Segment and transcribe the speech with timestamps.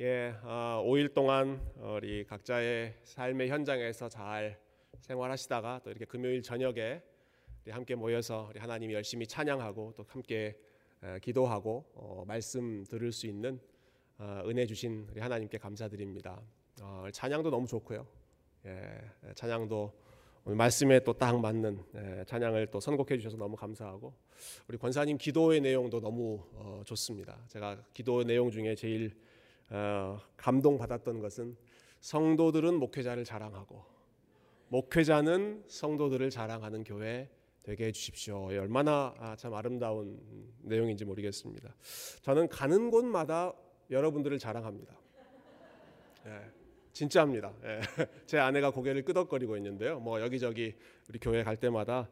[0.00, 4.56] 예, 어, 5일 동안 우리 각자의 삶의 현장에서 잘
[5.00, 7.02] 생활하시다가 또 이렇게 금요일 저녁에
[7.64, 10.56] 우리 함께 모여서 우리 하나님 열심히 찬양하고 또 함께
[11.02, 13.60] 에, 기도하고 어, 말씀 들을 수 있는
[14.18, 16.40] 어, 은혜 주신 우리 하나님께 감사드립니다.
[16.80, 18.06] 어, 찬양도 너무 좋고요.
[18.66, 19.00] 예,
[19.34, 19.92] 찬양도
[20.44, 24.14] 오늘 말씀에 또 딱 맞는 예, 찬양을 또 선곡해 주셔서 너무 감사하고
[24.68, 27.36] 우리 권사님 기도의 내용도 너무 어, 좋습니다.
[27.48, 29.26] 제가 기도 내용 중에 제일
[29.70, 31.56] 어, 감동 받았던 것은
[32.00, 33.84] 성도들은 목회자를 자랑하고
[34.68, 37.28] 목회자는 성도들을 자랑하는 교회
[37.62, 38.46] 되게 해주십시오.
[38.46, 40.18] 얼마나 아, 참 아름다운
[40.62, 41.74] 내용인지 모르겠습니다.
[42.22, 43.52] 저는 가는 곳마다
[43.90, 44.98] 여러분들을 자랑합니다.
[46.26, 46.50] 예,
[46.92, 47.52] 진짜입니다.
[47.64, 47.80] 예,
[48.26, 50.00] 제 아내가 고개를 끄덕거리고 있는데요.
[50.00, 50.74] 뭐 여기저기
[51.08, 52.08] 우리 교회 갈 때마다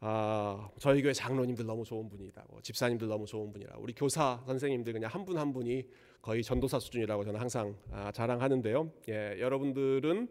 [0.00, 2.44] 아, 저희 교회 장로님들 너무 좋은 분이다.
[2.50, 3.76] 뭐 집사님들 너무 좋은 분이라.
[3.78, 5.88] 우리 교사 선생님들 그냥 한 분한 한 분이
[6.20, 8.90] 거의 전도사 수준이라고 저는 항상 아, 자랑하는데요.
[9.08, 10.28] 예, 여러분들은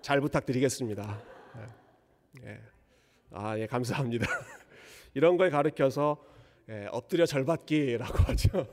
[0.00, 1.22] 잘 부탁드리겠습니다.
[1.56, 2.60] 예, 예.
[3.30, 4.26] 아, 예, 감사합니다.
[5.14, 6.24] 이런 걸 가르쳐서
[6.68, 8.66] 예, 엎드려 절받기라고 하죠.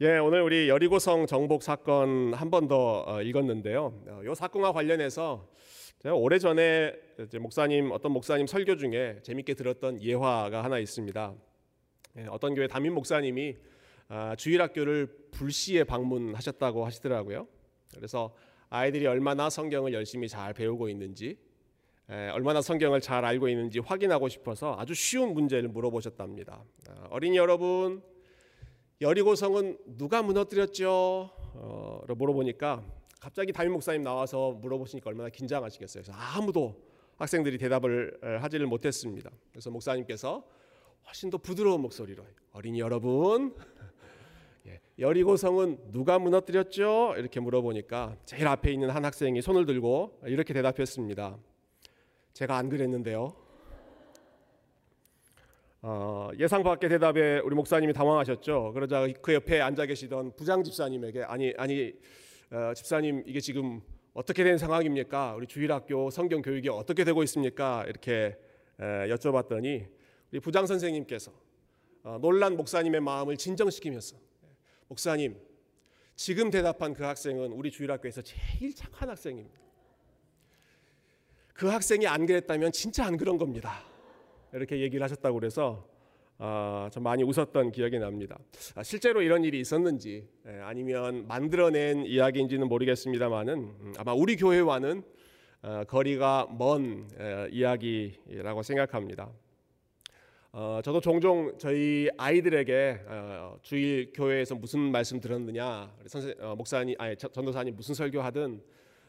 [0.00, 4.02] 예, 오늘 우리 여리고성 정복 사건 한 번더 어, 읽었는데요.
[4.08, 5.46] 어, 이 사건과 관련해서
[6.02, 6.94] 제가 오래 전에
[7.38, 11.34] 목사님 어떤 목사님 설교 중에 재밌게 들었던 예화가 하나 있습니다.
[12.16, 13.56] 예, 어떤 교회 담임 목사님이
[14.08, 17.46] 아, 주일학교를 불시에 방문하셨다고 하시더라고요.
[17.94, 18.34] 그래서
[18.68, 21.38] 아이들이 얼마나 성경을 열심히 잘 배우고 있는지,
[22.32, 26.64] 얼마나 성경을 잘 알고 있는지 확인하고 싶어서 아주 쉬운 문제를 물어보셨답니다.
[26.88, 28.02] 아, 어린이 여러분,
[29.00, 31.30] 여리고성은 누가 무너뜨렸죠?
[31.54, 32.84] 어, 물어보니까
[33.20, 36.02] 갑자기 담임 목사님 나와서 물어보시니까 얼마나 긴장하시겠어요.
[36.02, 36.82] 그래서 아무도
[37.16, 39.30] 학생들이 대답을 하지를 못했습니다.
[39.52, 40.44] 그래서 목사님께서
[41.06, 43.54] 훨씬 더 부드러운 목소리로 어린이 여러분
[44.66, 47.14] 예, 여리고 성은 누가 무너뜨렸죠?
[47.16, 51.38] 이렇게 물어보니까 제일 앞에 있는 한 학생이 손을 들고 이렇게 대답했습니다.
[52.32, 53.34] 제가 안 그랬는데요.
[55.82, 58.72] 어, 예상 밖의 대답에 우리 목사님이 당황하셨죠.
[58.74, 61.94] 그러자 그 옆에 앉아 계시던 부장 집사님에게 아니 아니
[62.50, 63.80] 어, 집사님 이게 지금
[64.12, 65.34] 어떻게 된 상황입니까?
[65.36, 67.84] 우리 주일학교 성경 교육이 어떻게 되고 있습니까?
[67.86, 68.36] 이렇게
[68.78, 69.86] 에, 여쭤봤더니
[70.30, 71.32] 우리 부장 선생님께서
[72.02, 74.16] 어, 놀란 목사님의 마음을 진정시키면서
[74.88, 75.36] 목사님
[76.14, 79.58] 지금 대답한 그 학생은 우리 주일학교에서 제일 착한 학생입니다.
[81.54, 83.84] 그 학생이 안 그랬다면 진짜 안 그런 겁니다.
[84.52, 85.86] 이렇게 얘기를 하셨다고 그래서
[86.38, 88.38] 아, 좀 많이 웃었던 기억이 납니다.
[88.74, 95.02] 아, 실제로 이런 일이 있었는지 예, 아니면 만들어낸 이야기인지는 모르겠습니다만은 음, 아마 우리 교회와는
[95.62, 99.30] 어, 거리가 먼 에, 이야기라고 생각합니다.
[100.52, 107.14] 어, 저도 종종 저희 아이들에게 어, 주일 교회에서 무슨 말씀 들었느냐, 선생, 어, 목사님, 아니
[107.14, 108.60] 전도사님 무슨 설교하든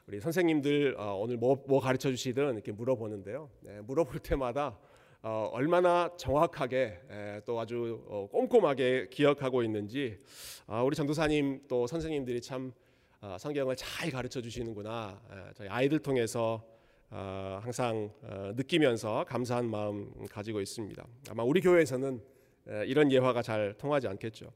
[0.06, 3.50] 우리 선생님들 어, 오늘 뭐, 뭐 가르쳐 주시든 이렇게 물어보는데요.
[3.62, 4.78] 네, 물어볼 때마다
[5.24, 10.20] 어, 얼마나 정확하게 에, 또 아주 어, 꼼꼼하게 기억하고 있는지
[10.68, 12.72] 아, 우리 전도사님 또 선생님들이 참
[13.20, 16.81] 어, 성경을 잘 가르쳐 주시는구나 에, 저희 아이들 통해서 어,
[17.12, 21.06] 항상 어, 느끼면서 감사한 마음 가지고 있습니다.
[21.30, 22.22] 아마 우리 교회에서는
[22.70, 24.52] 에, 이런 예화가 잘 통하지 않겠죠.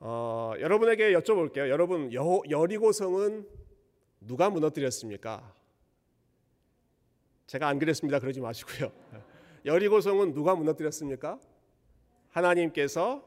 [0.00, 1.68] 어, 여러분에게 여쭤볼게요.
[1.68, 3.46] 여러분 여, 여리고성은
[4.20, 5.54] 누가 무너뜨렸습니까?
[7.46, 8.18] 제가 안 그랬습니다.
[8.18, 8.92] 그러지 마시고요.
[9.64, 11.38] 여리고성은 누가 무너뜨렸습니까?
[12.30, 13.24] 하나님께서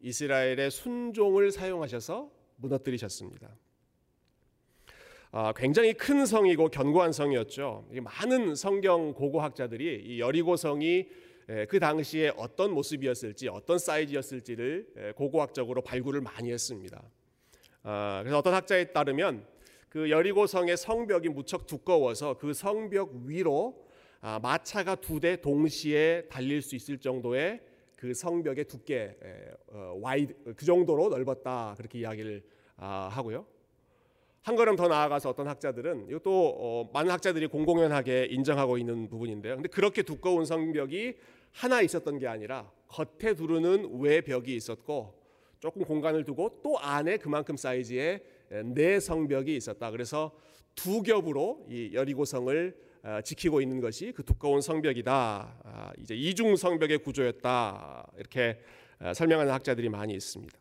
[0.00, 3.54] 이스라엘의 순종을 사용하셔서 무너뜨리셨습니다.
[5.32, 7.86] 아, 굉장히 큰 성이고 견고한 성이었죠.
[8.02, 11.06] 많은 성경 고고학자들이 이 여리고 성이
[11.68, 17.02] 그 당시에 어떤 모습이었을지, 어떤 사이즈였을지를 고고학적으로 발굴을 많이 했습니다.
[17.84, 19.46] 아, 그래서 어떤 학자에 따르면
[19.88, 23.86] 그 여리고 성의 성벽이 무척 두꺼워서 그 성벽 위로
[24.20, 27.60] 아, 마차가 두 대 동시에 달릴 수 있을 정도의
[27.96, 29.16] 그 성벽의 두께
[29.68, 32.42] 어, wide 그 정도로 넓었다 그렇게 이야기를
[32.76, 33.46] 아, 하고요.
[34.42, 39.56] 한 걸음 더 나아가서 어떤 학자들은 이것도 어, 많은 학자들이 공공연하게 인정하고 있는 부분인데요.
[39.56, 41.14] 근데 그렇게 두꺼운 성벽이
[41.52, 45.14] 하나 있었던 게 아니라 겉에 두르는 외 벽이 있었고
[45.58, 48.22] 조금 공간을 두고 또 안에 그만큼 사이즈의
[48.64, 49.90] 내 성벽이 있었다.
[49.90, 50.32] 그래서
[50.74, 55.12] 두 겹으로 이 여리고성을 어, 지키고 있는 것이 그 두꺼운 성벽이다.
[55.64, 58.10] 아, 이제 이중 성벽의 구조였다.
[58.18, 58.60] 이렇게
[59.00, 60.59] 어, 설명하는 학자들이 많이 있습니다.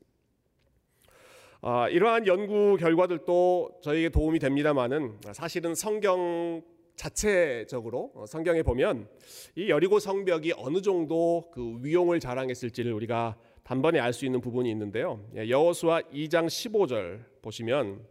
[1.62, 6.62] 아, 이러한 연구 결과들도 저에게 도움이 됩니다만은 사실은 성경
[6.96, 9.10] 자체적으로 어, 성경에 보면
[9.56, 15.22] 이 여리고 성벽이 어느 정도 그 위용을 자랑했을지를 우리가 단번에 알 수 있는 부분이 있는데요.
[15.36, 18.06] 예, 여호수아 2장 15절 보시면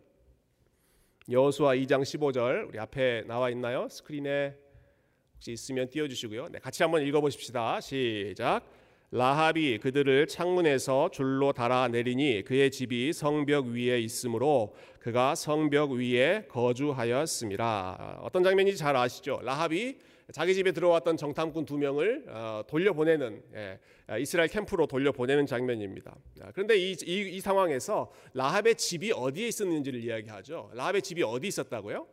[1.30, 3.88] 여호수아 2장 15절 우리 앞에 나와 있나요?
[3.88, 4.54] 스크린에
[5.34, 6.48] 혹시 있으면 띄워 주시고요.
[6.50, 7.80] 네, 같이 한번 읽어 보십시다.
[7.80, 8.62] 시작.
[9.10, 18.18] 라합이 그들을 창문에서 줄로 달아 내리니 그의 집이 성벽 위에 있으므로 그가 성벽 위에 거주하였습니다.
[18.20, 19.40] 어떤 장면인지 잘 아시죠?
[19.42, 19.96] 라합이
[20.30, 23.80] 자기 집에 들어왔던 정탐꾼 두 명을 어, 돌려보내는 예,
[24.20, 26.14] 이스라엘 캠프로 돌려보내는 장면입니다.
[26.52, 30.72] 그런데 이, 이, 이 상황에서 라합의 집이 어디에 있었는지를 이야기하죠.
[30.74, 32.06] 라합의 집이 어디 있었다고요?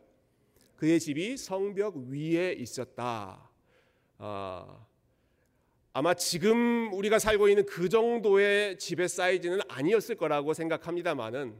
[0.76, 3.50] 그의 집이 성벽 위에 있었다.
[4.16, 4.85] 어,
[5.98, 11.56] 아마 지금 우리가 살고 있는 그 정도의 집의 사이즈는 아니었을 거라고 생각합니다만은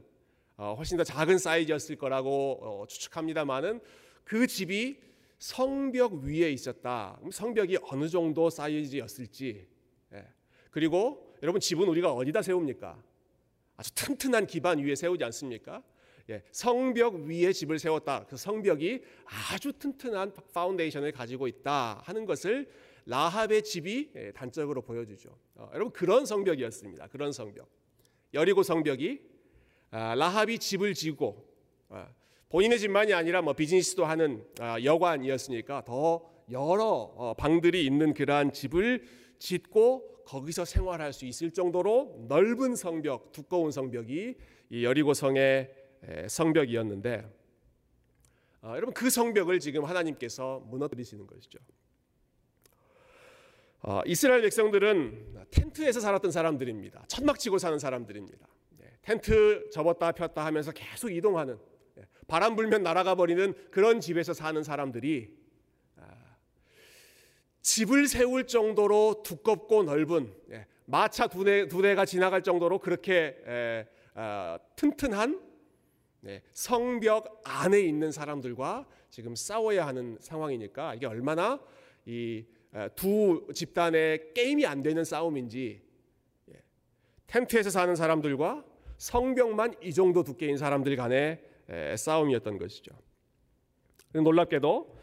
[0.57, 3.79] 어, 훨씬 더 작은 사이즈였을 거라고 어, 추측합니다만은
[4.23, 4.99] 그 집이
[5.39, 7.19] 성벽 위에 있었다.
[7.31, 9.67] 성벽이 어느 정도 사이즈였을지.
[10.13, 10.27] 예.
[10.69, 12.95] 그리고 여러분 집은 우리가 어디다 세웁니까?
[13.75, 15.81] 아주 튼튼한 기반 위에 세우지 않습니까?
[16.29, 18.27] 예, 성벽 위에 집을 세웠다.
[18.29, 19.01] 그 성벽이
[19.51, 22.69] 아주 튼튼한 foundation을 가지고 있다 하는 것을
[23.07, 25.29] 라합의 집이 예, 단적으로 보여주죠.
[25.55, 27.07] 어, 여러분 그런 성벽이었습니다.
[27.07, 27.67] 그런 성벽.
[28.33, 29.21] 여리고 성벽이
[29.91, 31.47] 아, 라합이 집을 짓고
[31.87, 32.09] 아,
[32.49, 39.05] 본인의 집만이 아니라 뭐 비즈니스도 하는 아, 여관이었으니까 더 여러 어, 방들이 있는 그러한 집을
[39.39, 44.35] 짓고 거기서 생활할 수 있을 정도로 넓은 성벽, 두꺼운 성벽이
[44.69, 45.73] 이 여리고 성의
[46.27, 47.25] 성벽이었는데
[48.61, 51.59] 아, 여러분 그 성벽을 지금 하나님께서 무너뜨리시는 것이죠.
[53.81, 57.05] 아, 이스라엘 백성들은 텐트에서 살았던 사람들입니다.
[57.07, 58.47] 천막 치고 사는 사람들입니다.
[58.77, 61.57] 네, 텐트 접었다 폈다 하면서 계속 이동하는
[61.95, 65.31] 네, 바람 불면 날아가 버리는 그런 집에서 사는 사람들이
[65.97, 66.15] 아,
[67.61, 73.37] 집을 세울 정도로 두껍고 넓은 예, 마차 두, 대, 두 대가 지나갈 정도로 그렇게
[74.75, 75.41] 튼튼한
[76.21, 81.59] 네, 성벽 안에 있는 사람들과 지금 싸워야 하는 상황이니까 이게 얼마나
[82.05, 82.45] 이
[82.95, 85.81] 두 집단의 게임이 안 되는 싸움인지
[86.51, 86.53] 예,
[87.27, 88.63] 텐트에서 사는 사람들과
[88.97, 91.41] 성벽만 이 정도 두께인 사람들 간의
[91.95, 92.91] 싸움이었던 것이죠.
[94.13, 94.97] 놀랍게도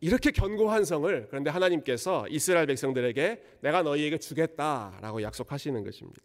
[0.00, 6.22] 이렇게 견고한 성을 그런데 하나님께서 이스라엘 백성들에게 내가 너희에게 주겠다라고 약속하시는 것입니다.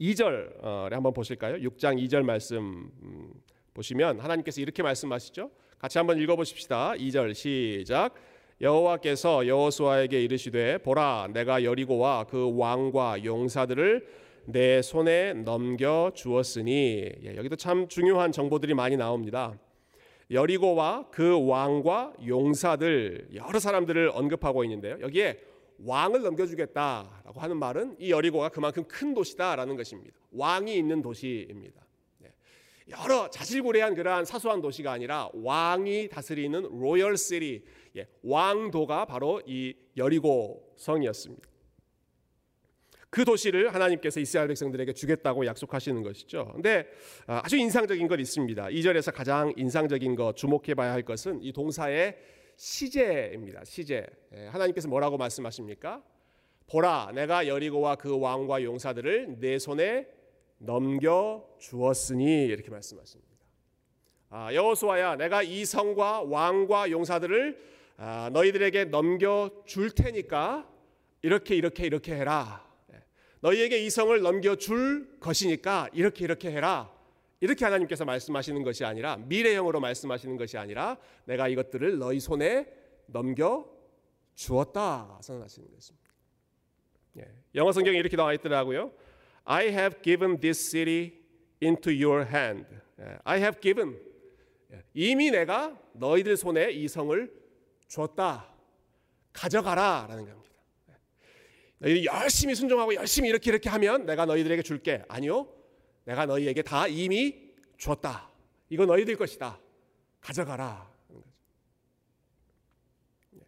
[0.00, 1.56] 2절에 어, 한번 보실까요?
[1.56, 3.32] 6장 2절 말씀 음,
[3.74, 5.50] 보시면 하나님께서 이렇게 말씀하시죠.
[5.78, 6.92] 같이 한번 읽어 보십시다.
[6.92, 8.14] 2절 시작.
[8.62, 14.06] 여호와께서 여호수아에게 이르시되 보라 내가 여리고와 그 왕과 용사들을
[14.46, 19.58] 내 손에 넘겨 주었으니 예, 여기도 참 중요한 정보들이 많이 나옵니다.
[20.30, 24.96] 여리고와 그 왕과 용사들 여러 사람들을 언급하고 있는데요.
[25.00, 25.40] 여기에
[25.84, 30.16] 왕을 넘겨주겠다라고 하는 말은 이 여리고가 그만큼 큰 도시다라는 것입니다.
[30.30, 31.81] 왕이 있는 도시입니다.
[32.86, 32.96] 네.
[33.02, 37.64] 여러 자질구레한 그러한 사소한 도시가 아니라 왕이 다스리는 로열 시리,
[37.96, 41.52] 예, 왕도가 바로 이 여리고 성이었습니다.
[43.10, 46.50] 그 도시를 하나님께서 이스라엘 백성들에게 주겠다고 약속하시는 것이죠.
[46.54, 46.88] 근데
[47.26, 48.64] 아, 아주 인상적인 것 있습니다.
[48.64, 52.16] 2절에서 가장 인상적인 것 주목해 봐야 할 것은 이 동사의
[52.56, 53.64] 시제입니다.
[53.64, 54.06] 시제.
[54.34, 56.02] 예, 하나님께서 뭐라고 말씀하십니까?
[56.66, 60.06] 보라, 내가 여리고와 그 왕과 용사들을 내 손에
[60.64, 63.32] 넘겨 주었으니 이렇게 말씀하십니다.
[64.30, 70.68] 아, 여호수아야, 내가 이 성과 왕과 용사들을 아, 너희들에게 넘겨 줄 테니까
[71.20, 72.66] 이렇게 이렇게 이렇게 해라.
[72.92, 73.02] 예,
[73.40, 76.90] 너희에게 이 성을 넘겨 줄 것이니까 이렇게 이렇게 해라.
[77.40, 82.72] 이렇게 하나님께서 말씀하시는 것이 아니라 미래형으로 말씀하시는 것이 아니라 내가 이것들을 너희 손에
[83.06, 83.68] 넘겨
[84.34, 86.10] 주었다 선언하시는 것입니다.
[87.18, 88.92] 예, 영어 성경에 이렇게 나와 있더라고요.
[89.44, 91.20] I have given this city
[91.62, 92.66] into your hand.
[93.00, 93.98] 예, I have given.
[94.72, 97.32] 예, 이미 내가 너희들 손에 이 성을
[97.88, 98.48] 줬다.
[99.32, 100.54] 가져가라 라는 겁니다.
[100.90, 100.94] 예,
[101.78, 105.02] 너희들 열심히 순종하고 열심히 이렇게 이렇게 하면 내가 너희들에게 줄게.
[105.08, 105.48] 아니요.
[106.04, 108.30] 내가 너희에게 다 이미 줬다.
[108.68, 109.58] 이거 너희들 것이다.
[110.20, 110.90] 가져가라.
[113.34, 113.40] 예.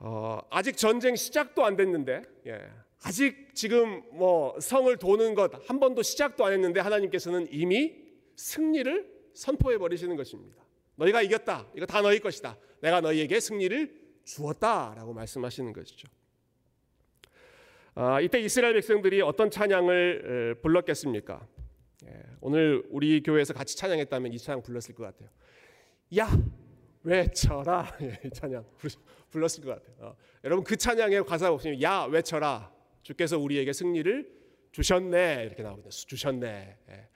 [0.00, 2.70] 어, 아직 전쟁 시작도 안 됐는데, 예.
[3.04, 7.94] 아직 지금 뭐 성을 도는 것 한 번도 시작도 안 했는데 하나님께서는 이미
[8.36, 10.62] 승리를 선포해 버리시는 것입니다.
[10.96, 11.66] 너희가 이겼다.
[11.74, 12.56] 이거 다 너희 것이다.
[12.80, 16.08] 내가 너희에게 승리를 주었다라고 말씀하시는 것이죠.
[17.94, 21.46] 아, 이때 이스라엘 백성들이 어떤 찬양을 불렀겠습니까?
[22.06, 25.28] 예, 오늘 우리 교회에서 같이 찬양했다면 이 찬양 불렀을 것 같아요.
[26.18, 26.28] 야
[27.02, 28.64] 외쳐라 예, 찬양
[29.30, 29.94] 불렀을 것 같아요.
[30.08, 34.42] 어, 여러분 그 찬양의 가사 보시면 야 외쳐라 주께서 우리에게 승리를
[34.72, 35.90] 주셨네 이렇게 나오거든요.
[35.90, 36.78] 주셨네.
[36.90, 37.08] 예.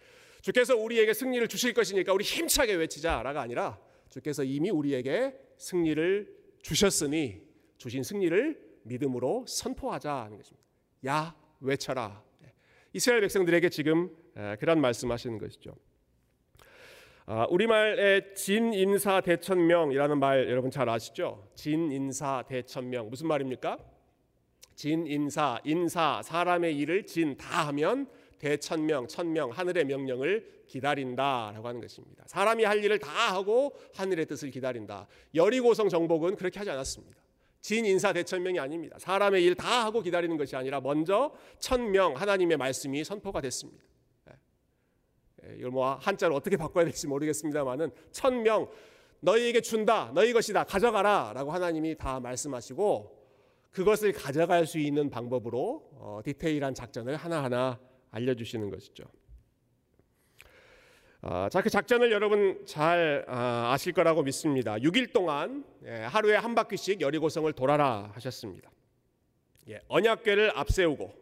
[0.43, 7.43] 주께서 우리에게 승리를 주실 것이니까 우리 힘차게 외치자라가 아니라 주께서 이미 우리에게 승리를 주셨으니
[7.79, 10.67] 주신 승리를 믿음으로 선포하자는 것입니다.
[11.07, 12.23] 야 외쳐라.
[12.45, 12.53] 예.
[12.93, 14.15] 이스라엘 백성들에게 지금
[14.59, 15.75] 그런 말씀하시는 것이죠.
[17.29, 21.51] 아, 우리말의 진인사 대천명이라는 말 여러분 잘 아시죠?
[21.57, 23.79] 진인사 대천명 무슨 말입니까?
[24.77, 28.07] 진 인사 인사 사람의 일을 진 다 하면
[28.39, 32.25] 대천명 천명 하늘의 명령을 기다린다라고 하는 것입니다.
[32.27, 35.07] 사람이 할 일을 다 하고 하늘의 뜻을 기다린다.
[35.35, 37.17] 여리고성 정복은 그렇게 하지 않았습니다.
[37.63, 38.99] 진 인사 대천명이 아닙니다.
[38.99, 43.83] 사람의 일 다 하고 기다리는 것이 아니라 먼저 천명 하나님의 말씀이 선포가 됐습니다.
[45.45, 48.69] 예, 이걸 뭐 한자로 어떻게 바꿔야 될지 모르겠습니다만은 천명
[49.21, 53.16] 너희에게 준다 너희 것이다 가져가라라고 하나님이 다 말씀하시고
[53.71, 57.79] 그것을 가져갈 수 있는 방법으로 어, 디테일한 작전을 하나하나
[58.11, 59.05] 알려주시는 것이죠.
[61.23, 64.77] 아, 자, 그 작전을 여러분 잘 아, 아실 거라고 믿습니다.
[64.77, 68.71] 6일 동안 예, 하루에 한 바퀴씩 여리고성을 돌아라 하셨습니다.
[69.69, 71.13] 예, 언약궤를 앞세우고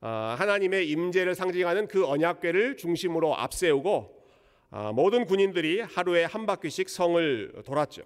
[0.00, 4.24] 아, 하나님의 임재를 상징하는 그 언약궤를 중심으로 앞세우고
[4.70, 8.02] 아, 모든 군인들이 하루에 한 바퀴씩 성을 돌았죠.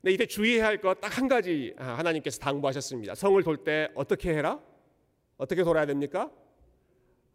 [0.00, 3.14] 근데 이때 주의해야 할 것 딱 한 가지 아, 하나님께서 당부하셨습니다.
[3.14, 4.60] 성을 돌 때 어떻게 해라?
[5.36, 6.30] 어떻게 돌아야 됩니까?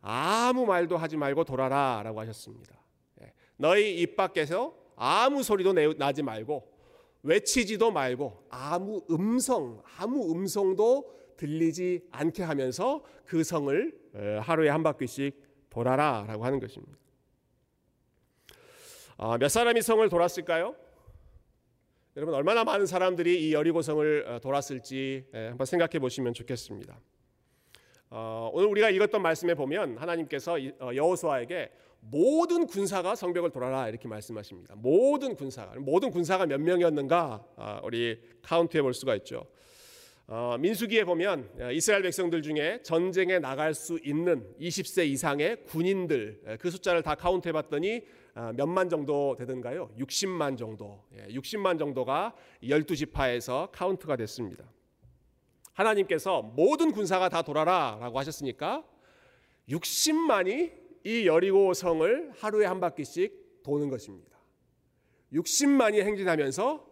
[0.01, 2.75] 아무 말도 하지 말고 돌아라라고 하셨습니다.
[3.21, 6.71] 예, 너희 입 밖에서 아무 소리도 나지 말고
[7.23, 13.93] 외치지도 말고 아무 음성, 아무 음성도 들리지 않게 하면서 그 성을
[14.41, 16.97] 하루에 한 바퀴씩 돌아라라고 하는 것입니다.
[19.17, 20.75] 아, 몇 사람이 성을 돌았을까요?
[22.15, 26.99] 여러분 얼마나 많은 사람들이 이 여리고성을 어, 돌았을지 한번 생각해 보시면 좋겠습니다.
[28.11, 34.75] 어, 오늘 우리가 읽었던 말씀에 보면 하나님께서 어, 여호수아에게 모든 군사가 성벽을 돌아라 이렇게 말씀하십니다.
[34.77, 39.47] 모든 군사가 모든 군사가 몇 명이었는가 아, 우리 카운트해 볼 수가 있죠.
[40.27, 46.69] 어, 민수기에 보면 어, 이스라엘 백성들 중에 전쟁에 나갈 수 있는 20세 이상의 군인들 그
[46.69, 48.01] 숫자를 다 카운트해 봤더니 어,
[48.55, 49.89] 몇만 정도 되던가요?
[49.97, 51.03] 60만 정도.
[51.29, 54.65] 60만 정도가 12지파에서 카운트가 됐습니다.
[55.73, 58.83] 하나님께서 모든 군사가 다 돌아라라고 하셨으니까
[59.69, 60.71] 60만이
[61.05, 64.37] 이 여리고 성을 하루에 한 바퀴씩 도는 것입니다.
[65.33, 66.85] 60만이 행진하면서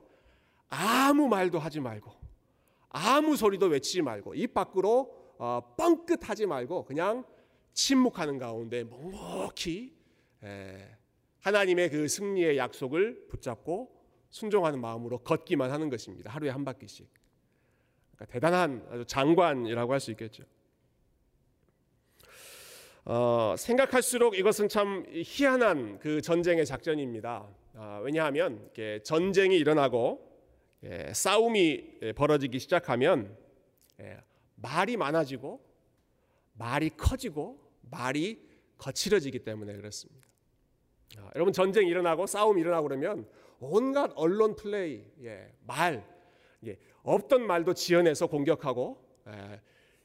[0.70, 2.12] 아무 말도 하지 말고
[2.90, 7.26] 아무 소리도 외치지 말고 입 밖으로 어, 뻥끗하지 말고 그냥
[7.74, 9.96] 침묵하는 가운데 묵묵히
[10.44, 10.98] 에,
[11.42, 13.92] 하나님의 그 승리의 약속을 붙잡고
[14.30, 16.32] 순종하는 마음으로 걷기만 하는 것입니다.
[16.32, 17.08] 하루에 한 바퀴씩.
[18.16, 20.44] 그러니까 대단한 아주 장관이라고 할 수 있겠죠.
[23.04, 27.48] 어, 생각할수록 이것은 참 희한한 그 전쟁의 작전입니다.
[27.74, 28.70] 아, 왜냐하면
[29.04, 30.30] 전쟁이 일어나고
[30.84, 33.38] 예, 싸움이 예, 벌어지기 시작하면
[34.00, 34.18] 예,
[34.56, 35.64] 말이 많아지고
[36.54, 38.40] 말이 커지고 말이
[38.78, 40.21] 거칠어지기 때문에 그렇습니다.
[41.20, 43.28] 아, 여러분 전쟁 일어나고 싸움 일어나고 그러면
[43.60, 46.04] 온갖 언론 플레이, 예, 말,
[46.66, 49.62] 예, 없던 말도 지어내서 공격하고 예,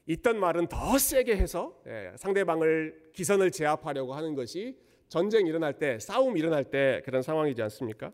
[0.07, 6.37] 있던 말은 더 세게 해서 예, 상대방을 기선을 제압하려고 하는 것이 전쟁 일어날 때, 싸움
[6.37, 8.11] 일어날 때 그런 상황이지 않습니까?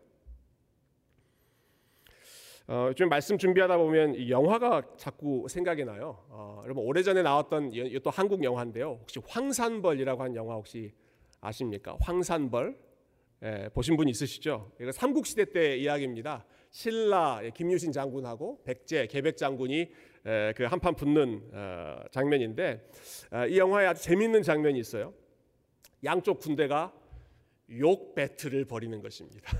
[2.66, 6.24] 어, 좀 말씀 준비하다 보면 영화가 자꾸 생각이 나요.
[6.30, 7.72] 어, 여러분 오래전에 나왔던
[8.02, 8.98] 또 한국 영화인데요.
[9.02, 10.94] 혹시 황산벌이라고 한 영화 혹시
[11.44, 11.96] 아십니까?
[12.00, 12.76] 황산벌
[13.42, 14.72] 예, 보신 분 있으시죠?
[14.80, 16.46] 이거 삼국시대 때 이야기입니다.
[16.70, 19.90] 신라 예, 김유신 장군하고 백제 개백 장군이
[20.26, 22.88] 예, 그 한판 붙는 어, 장면인데
[23.30, 25.12] 어, 이 영화에 아주 재밌는 장면이 있어요.
[26.02, 26.92] 양쪽 군대가
[27.78, 29.58] 욕 배틀을 벌이는 것입니다.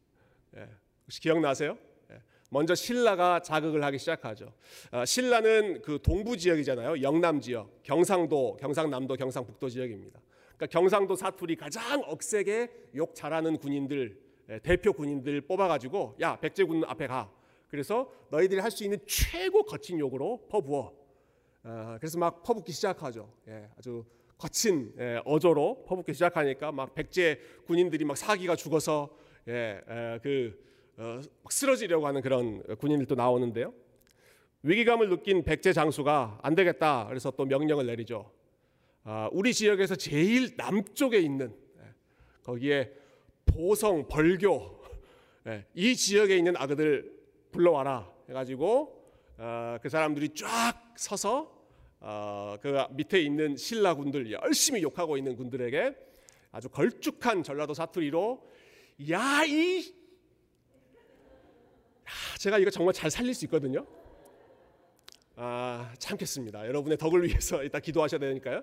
[0.56, 0.66] 예,
[1.04, 1.76] 혹시 기억나세요?
[2.48, 4.52] 먼저 신라가 자극을 하기 시작하죠.
[4.92, 7.02] 어, 신라는 그 동부 지역이잖아요.
[7.02, 10.20] 영남 지역, 경상도, 경상남도, 경상북도 지역입니다.
[10.56, 17.06] 그러니까 경상도 사투리 가장 억세게 욕 잘하는 군인들 예, 대표 군인들 뽑아가지고 야 백제군 앞에
[17.06, 17.30] 가.
[17.68, 20.92] 그래서 너희들이 할 수 있는 최고 거친 욕으로 퍼부어.
[21.64, 23.28] 어, 그래서 막 퍼붓기 시작하죠.
[23.48, 24.04] 예, 아주
[24.38, 29.10] 거친 예, 어조로 퍼붓기 시작하니까 막 백제 군인들이 막 사기가 죽어서
[29.48, 29.80] 예,
[30.22, 30.64] 그
[30.96, 31.20] 어,
[31.50, 33.74] 쓰러지려고 하는 그런 군인들도 나오는데요.
[34.62, 37.06] 위기감을 느낀 백제 장수가 안 되겠다.
[37.08, 38.30] 그래서 또 명령을 내리죠.
[39.08, 41.94] 아, 우리 지역에서 제일 남쪽에 있는 예,
[42.42, 42.92] 거기에
[43.44, 44.82] 보성 벌교
[45.46, 47.16] 예, 이 지역에 있는 아그들
[47.52, 51.56] 불러와라 해가지고 어, 그 사람들이 쫙 서서
[52.00, 55.94] 어, 그 밑에 있는 신라 군들 열심히 욕하고 있는 군들에게
[56.50, 58.50] 아주 걸쭉한 전라도 사투리로
[59.08, 59.84] 야이
[62.40, 63.86] 제가 이거 정말 잘 살릴 수 있거든요.
[65.38, 66.66] 아 참겠습니다.
[66.66, 68.62] 여러분의 덕을 위해서 이따 기도하셔야 되니까요.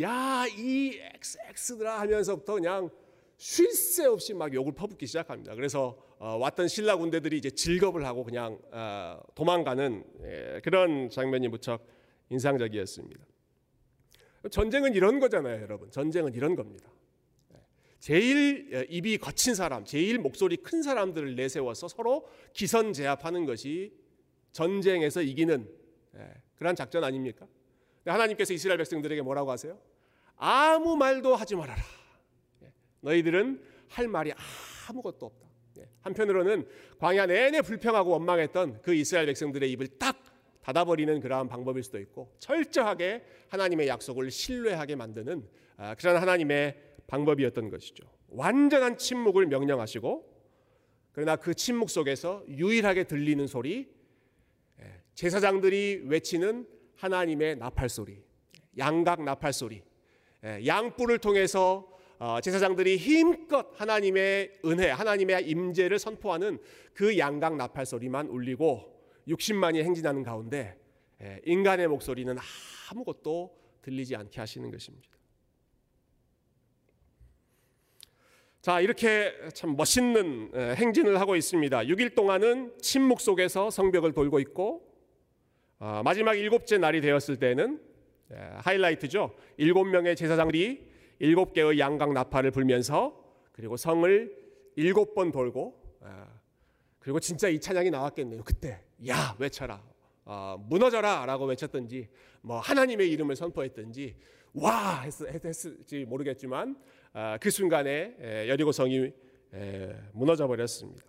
[0.00, 2.90] 야 이 XX들아 하면서부터 그냥
[3.36, 5.54] 쉴 새 없이 막 욕을 퍼붓기 시작합니다.
[5.54, 11.86] 그래서 어, 왔던 신라 군대들이 이제 질겁을 하고 그냥 어, 도망가는 예, 그런 장면이 무척
[12.30, 13.24] 인상적이었습니다.
[14.50, 15.90] 전쟁은 이런 거잖아요, 여러분.
[15.90, 16.90] 전쟁은 이런 겁니다.
[18.00, 23.92] 제일 어, 입이 거친 사람, 제일 목소리 큰 사람들을 내세워서 서로 기선제압하는 것이
[24.50, 25.68] 전쟁에서 이기는
[26.16, 27.46] 예, 그런 작전 아닙니까?
[28.06, 29.78] 하나님께서 이스라엘 백성들에게 뭐라고 하세요?
[30.36, 31.82] 아무 말도 하지 말아라.
[33.00, 34.32] 너희들은 할 말이
[34.88, 35.48] 아무것도 없다.
[35.78, 35.88] 예.
[36.00, 36.66] 한편으로는
[36.98, 40.22] 광야 내내 불평하고 원망했던 그 이스라엘 백성들의 입을 딱
[40.62, 48.04] 닫아버리는 그러한 방법일 수도 있고 철저하게 하나님의 약속을 신뢰하게 만드는 아, 그런 하나님의 방법이었던 것이죠.
[48.28, 50.38] 완전한 침묵을 명령하시고
[51.12, 53.97] 그러나 그 침묵 속에서 유일하게 들리는 소리 예,
[55.18, 58.22] 제사장들이 외치는 하나님의 나팔 소리,
[58.78, 59.82] 양각 나팔 소리,
[60.44, 61.88] 예, 양뿔을 통해서
[62.20, 66.60] 어, 제사장들이 힘껏 하나님의 은혜, 하나님의 임재를 선포하는
[66.94, 68.96] 그 양각 나팔 소리만 울리고
[69.26, 70.78] 60만이 행진하는 가운데
[71.20, 72.36] 예, 인간의 목소리는
[72.92, 75.08] 아무것도 들리지 않게 하시는 것입니다.
[78.62, 81.76] 자, 이렇게 참 멋있는 예, 행진을 하고 있습니다.
[81.76, 84.87] 6일 동안은 침묵 속에서 성벽을 돌고 있고 아,
[85.78, 87.80] 마지막 일곱째 날이 되었을 때는
[88.32, 89.34] 예, 하이라이트죠.
[89.56, 90.86] 일곱 명의 제사장들이
[91.20, 94.36] 일곱 개의 양각 나팔을 불면서 그리고 성을
[94.76, 96.28] 일곱 번 돌고 아,
[96.98, 98.42] 그리고 진짜 이 찬양이 나왔겠네요.
[98.44, 99.82] 그때 야 외쳐라
[100.24, 102.08] 어, 무너져라라고 외쳤든지
[102.42, 104.16] 뭐 하나님의 이름을 선포했든지
[104.54, 106.76] 와 했, 했을지 모르겠지만
[107.14, 108.14] 아, 그 순간에
[108.48, 109.10] 여리고 성이
[110.12, 111.02] 무너져 버렸습니다.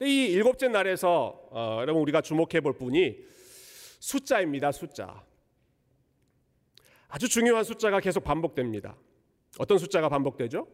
[0.00, 3.18] 이 일곱째 날에서 어, 여러분 우리가 주목해 볼 분이
[4.00, 4.72] 숫자입니다.
[4.72, 5.24] 숫자.
[7.08, 8.96] 아주 중요한 숫자가 계속 반복됩니다.
[9.58, 10.66] 어떤 숫자가 반복되죠?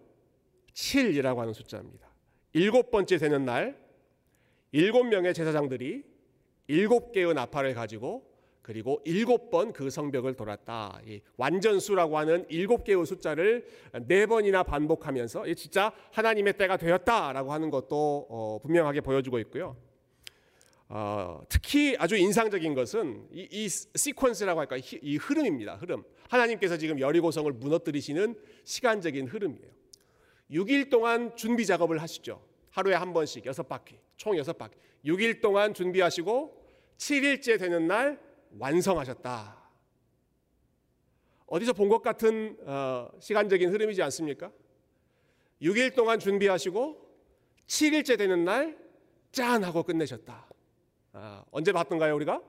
[0.73, 2.09] 7이라고 하는 숫자입니다.
[2.53, 3.77] 일곱 번째 되는 날,
[4.73, 6.05] 일곱 명의 제사장들이
[6.69, 8.28] 일곱 개의 나팔을 가지고
[8.69, 11.01] 그리고 일곱 번 그 성벽을 돌았다.
[11.39, 13.67] 완전수라고 하는 일곱 개의 숫자를
[14.07, 19.75] 네 번이나 반복하면서 진짜 하나님의 때가 되었다라고 하는 것도 어, 분명하게 보여주고 있고요.
[20.91, 25.77] 어, 특히 아주 인상적인 것은 이, 이 시퀀스라고 할까 이, 이 흐름입니다.
[25.77, 26.05] 흐름.
[26.29, 29.73] 하나님께서 지금 여리고성을 무너뜨리시는 시간적인 흐름이에요.
[30.51, 32.43] 6일 동안 준비 작업을 하시죠.
[32.73, 34.77] 하루에 한 번씩 여섯 바퀴, 총 여섯 바퀴.
[35.07, 38.28] 6일 동안 준비하시고 7일째 되는 날
[38.59, 39.57] 완성하셨다.
[41.47, 44.51] 어디서 본 것 같은 어, 시간적인 흐름이지 않습니까?
[45.63, 47.09] 6일 동안 준비하시고
[47.67, 48.77] 7일째 되는 날
[49.31, 50.49] 짠 하고 끝내셨다.
[51.13, 52.43] 아, 언제 봤던가요, 우리가?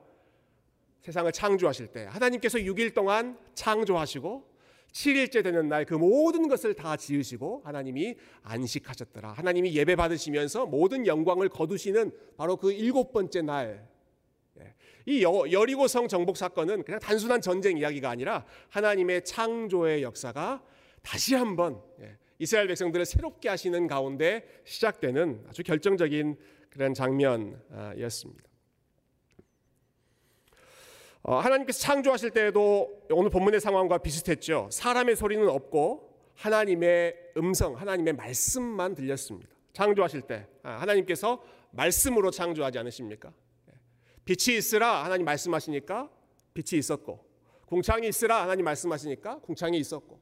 [1.00, 4.48] 세상을 창조하실 때 하나님께서 6일 동안 창조하시고
[4.92, 9.32] 7일째 되는 날 그 모든 것을 다 지으시고 하나님이 안식하셨더라.
[9.32, 13.88] 하나님이 예배 받으시면서 모든 영광을 거두시는 바로 그 일곱 번째 날.
[15.10, 15.14] 예.
[15.14, 20.62] 이 여리고성 정복 사건은 그냥 단순한 전쟁 이야기가 아니라 하나님의 창조의 역사가
[21.02, 26.36] 다시 한번 예, 이스라엘 백성들을 새롭게 하시는 가운데 시작되는 아주 결정적인
[26.70, 28.50] 그런 장면이었습니다.
[31.22, 34.68] 어, 하나님께서 창조하실 때에도 오늘 본문의 상황과 비슷했죠.
[34.72, 39.54] 사람의 소리는 없고 하나님의 음성, 하나님의 말씀만 들렸습니다.
[39.74, 41.42] 창조하실 때 아, 하나님께서
[41.72, 43.32] 말씀으로 창조하지 않으십니까?
[44.28, 44.34] 예.
[44.34, 46.10] 빛이 있으라 하나님 말씀하시니까
[46.54, 47.24] 빛이 있었고
[47.66, 50.20] 궁창이 있으라 하나님 말씀하시니까 궁창이 있었고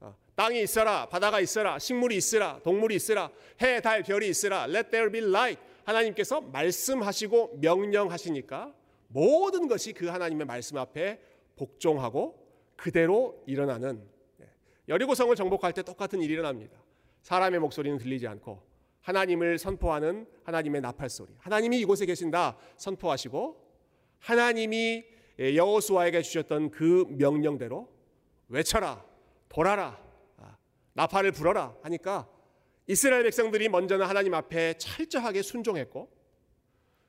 [0.00, 3.30] 어, 땅이 있어라 바다가 있어라 식물이 있으라 동물이 있으라
[3.62, 8.74] 해, 달, 별이 있으라 Let there be light 하나님께서 말씀하시고 명령하시니까
[9.08, 11.20] 모든 것이 그 하나님의 말씀 앞에
[11.56, 14.02] 복종하고 그대로 일어나는
[14.40, 14.48] 예.
[14.88, 16.76] 여리고성을 정복할 때 똑같은 일이 일어납니다.
[17.22, 18.62] 사람의 목소리는 들리지 않고
[19.06, 21.32] 하나님을 선포하는 하나님의 나팔 소리.
[21.38, 23.64] 하나님이 이곳에 계신다 선포하시고
[24.18, 25.04] 하나님이
[25.38, 27.88] 여호수아에게 주셨던 그 명령대로
[28.48, 29.04] 외쳐라,
[29.48, 30.02] 돌아라,
[30.38, 30.56] 아,
[30.94, 32.28] 나팔을 불어라 하니까
[32.88, 36.10] 이스라엘 백성들이 먼저는 하나님 앞에 철저하게 순종했고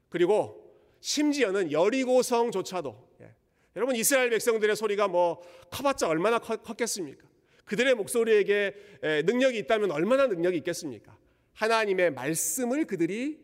[0.09, 3.33] 그리고 심지어는 여리고성조차도 예.
[3.75, 7.27] 여러분 이스라엘 백성들의 소리가 뭐 커봤자 얼마나 컸겠습니까?
[7.65, 8.75] 그들의 목소리에게
[9.25, 11.17] 능력이 있다면 얼마나 능력이 있겠습니까?
[11.57, 13.39] 하나님의 말씀을 그들이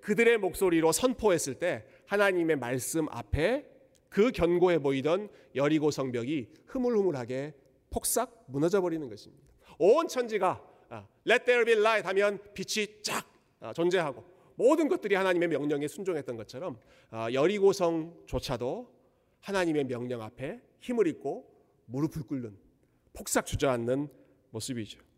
[0.00, 3.66] 그들의 목소리로 선포했을 때 하나님의 말씀 앞에
[4.08, 7.54] 그 견고해 보이던 여리고 성벽이 흐물흐물하게
[7.90, 9.44] 폭삭 무너져 버리는 것입니다.
[9.78, 13.24] 온 천지가 아, Let there be light 하면 빛이 쫙
[13.60, 16.78] 아, 존재하고 모든 것들이 하나님의 명령에 순종했던 것처럼
[17.10, 18.92] 아, 여리고 성조차도
[19.40, 21.48] 하나님의 명령 앞에 힘을 잃고
[21.86, 22.56] 무릎을 꿇는
[23.12, 24.08] 폭삭 주저앉는
[24.50, 25.09] 모습이죠.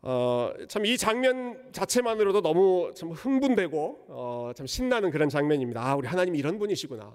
[0.00, 5.84] 어, 참 이 장면 자체만으로도 너무 참 흥분되고 어, 참 신나는 그런 장면입니다.
[5.84, 7.12] 아, 우리 하나님 이런 분이시구나.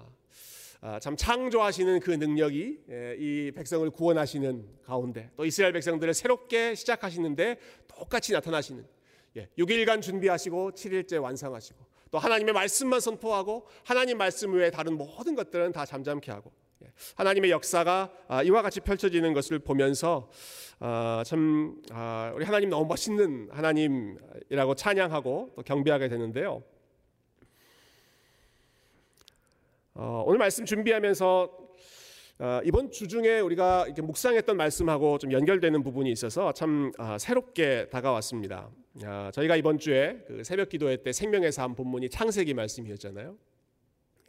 [0.82, 7.56] 아, 참 창조하시는 그 능력이 예, 이 백성을 구원하시는 가운데 또 이스라엘 백성들을 새롭게 시작하시는데
[7.88, 8.84] 똑같이 나타나시는
[9.38, 11.78] 예, 6일간 준비하시고 7일째 완성하시고
[12.10, 16.63] 또 하나님의 말씀만 선포하고 하나님 말씀 외에 다른 모든 것들은 다 잠잠케 하고 예,
[17.16, 20.30] 하나님의 역사가 아, 이와 같이 펼쳐지는 것을 보면서
[20.80, 26.62] 아, 참 아, 우리 하나님 너무 멋있는 하나님이라고 찬양하고 또 경배하게 되는데요.
[29.94, 31.58] 어, 오늘 말씀 준비하면서
[32.40, 37.88] 어, 이번 주 중에 우리가 이렇게 묵상했던 말씀하고 좀 연결되는 부분이 있어서 참 아, 새롭게
[37.90, 38.70] 다가왔습니다.
[39.04, 43.36] 아, 저희가 이번 주에 그 새벽 기도회 때 생명의 삶 본문이 창세기 말씀이었잖아요.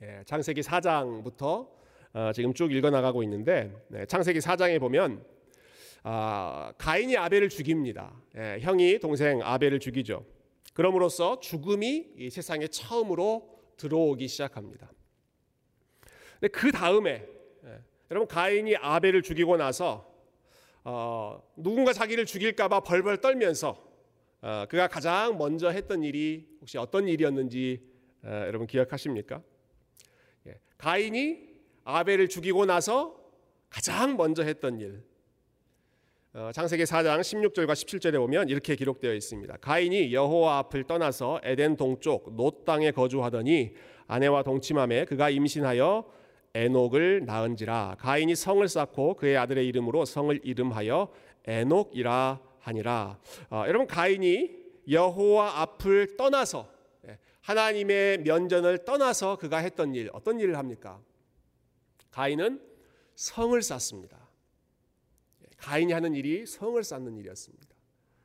[0.04, 1.68] 예, 창세기 4장부터
[2.16, 5.22] 어, 지금 쭉 읽어 나가고 있는데 네, 창세기 4장에 보면
[6.04, 8.16] 아, 가인이 아벨을 죽입니다.
[8.38, 10.26] 예, 형이 동생 아벨을 죽이죠.
[10.74, 14.90] 그럼으로써 죽음이 이 세상에 처음으로 들어오기 시작합니다.
[16.40, 17.28] 근데 그 다음에
[17.66, 20.10] 예, 여러분 가인이 아벨을 죽이고 나서
[20.86, 23.86] 어, 누군가 자기를 죽일까봐 벌벌 떨면서
[24.42, 27.82] 어, 그가 가장 먼저 했던 일이 혹시 어떤 일이었는지
[28.24, 29.44] 어, 여러분 기억하십니까?
[30.48, 31.55] 예, 가인이
[31.86, 33.16] 아벨을 죽이고 나서
[33.70, 35.04] 가장 먼저 했던 일.
[36.34, 39.56] 어, 창세기 4장 16절과 17절에 보면 이렇게 기록되어 있습니다.
[39.58, 43.74] 가인이 여호와 앞을 떠나서 에덴 동쪽 놋 땅에 거주하더니
[44.08, 46.04] 아내와 동침함에 그가 임신하여
[46.54, 51.10] 에녹을 낳은지라 가인이 성을 쌓고 그의 아들의 이름으로 성을 이름하여
[51.46, 53.20] 에녹이라 하니라.
[53.52, 54.50] 어, 여러분 가인이
[54.90, 56.68] 여호와 앞을 떠나서
[57.08, 61.00] 예, 하나님의 면전을 떠나서 그가 했던 일 어떤 일을 합니까?
[62.16, 62.62] 가인은
[63.16, 64.18] 성을 쌓습니다.
[65.44, 67.68] 예, 가인이 하는 일이 성을 쌓는 일이었습니다.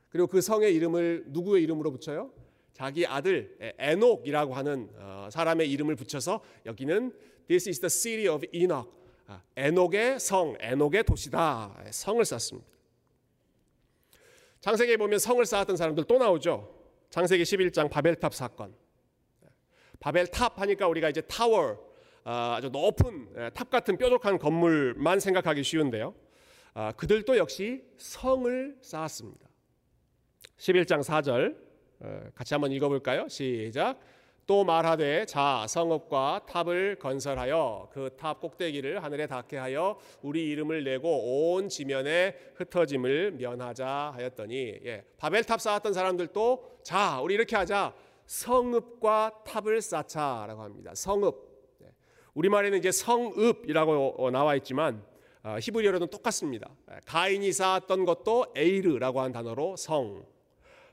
[0.07, 2.31] 그리고 그 성의 이름을 누구의 이름으로 붙여요?
[2.71, 7.11] 자기 아들 에녹이라고 하는 어, 사람의 이름을 붙여서 여기는
[7.49, 8.89] This is the city of Enoch.
[9.27, 11.77] 아, 에녹의 성, 에녹의 도시다.
[11.85, 12.69] 예, 성을 쌓습니다.
[14.61, 16.73] 창세기에 보면 성을 쌓았던 사람들 또 나오죠.
[17.09, 18.73] 창세기 11장 바벨탑 사건.
[19.99, 21.90] 바벨탑 하니까 우리가 이제 타워,
[22.23, 26.13] 아, 아주 높은 예, 탑 같은 뾰족한 건물만 생각하기 쉬운데요.
[26.73, 29.47] 아, 그들도 역시 성을 쌓았습니다.
[30.57, 31.55] 11장 4절
[32.01, 33.27] 어, 같이 한번 읽어볼까요?
[33.27, 33.99] 시작.
[34.47, 41.53] 또 말하되 자 성읍과 탑을 건설하여 그 탑 꼭대기를 하늘에 닿게 하여 우리 이름을 내고
[41.53, 47.93] 온 지면에 흩어짐을 면하자 하였더니 예, 바벨탑 쌓았던 사람들도 자 우리 이렇게 하자
[48.25, 50.91] 성읍과 탑을 쌓자라고 합니다.
[50.95, 51.50] 성읍 예,
[52.33, 55.03] 우리말에는 이제 성읍이라고 나와 있지만
[55.43, 56.69] 어, 히브리어로는 똑같습니다.
[56.91, 60.23] 예, 가인이 쌓았던 것도 עיר라고 한 단어로 성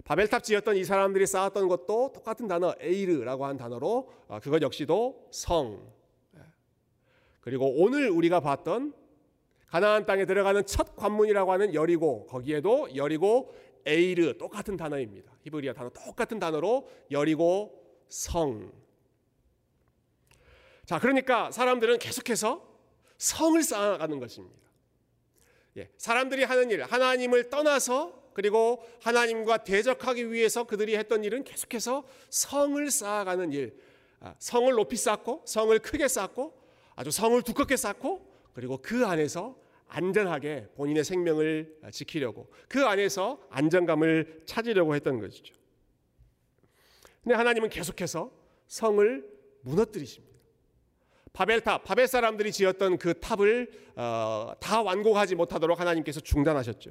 [0.05, 5.87] 바벨탑 지었던 이 사람들이 쌓았던 것도 똑같은 단어 에이르라고 한 단어로 어, 그것 역시도 성.
[6.37, 6.40] 예.
[7.40, 8.94] 그리고 오늘 우리가 봤던
[9.66, 15.31] 가나안 땅에 들어가는 첫 관문이라고 하는 여리고 거기에도 여리고 에이르 똑같은 단어입니다.
[15.42, 18.72] 히브리어 단어 똑같은 단어로 여리고 성.
[20.88, 22.66] 자, 그러니까 사람들은 계속해서
[23.18, 24.57] 성을 쌓아가는 것입니다.
[25.77, 32.90] 예, 사람들이 하는 일, 하나님을 떠나서 그리고 하나님과 대적하기 위해서 그들이 했던 일은 계속해서 성을
[32.90, 33.79] 쌓아가는 일.
[34.20, 36.59] 아, 성을 높이 쌓고 성을 크게 쌓고
[36.96, 44.94] 아주 성을 두껍게 쌓고 그리고 그 안에서 안전하게 본인의 생명을 지키려고 그 안에서 안정감을 찾으려고
[44.94, 45.55] 했던 것이죠.
[47.22, 48.33] 근데 하나님은 계속해서
[48.68, 50.38] 성을 무너뜨리십니다.
[51.38, 56.90] 바벨탑, 바벨 사람들이 지었던 그 탑을 어, 다 완공하지 못하도록 하나님께서 중단하셨죠.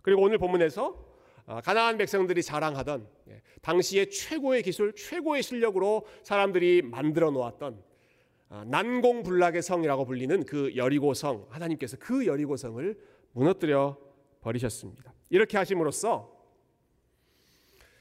[0.00, 0.96] 그리고 오늘 본문에서
[1.44, 7.82] 아, 가나안 백성들이 자랑하던 예, 당시의 최고의 기술, 최고의 실력으로 사람들이 만들어 놓았던
[8.48, 12.98] 아, 난공불락의 성이라고 불리는 그 여리고 성, 하나님께서 그 여리고 성을
[13.32, 13.98] 무너뜨려
[14.40, 15.12] 버리셨습니다.
[15.28, 16.34] 이렇게 하심으로써